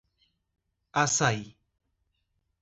Assaí 1.03 1.55